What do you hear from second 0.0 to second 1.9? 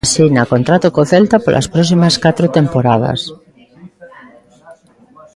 Asina contrato co Celta polas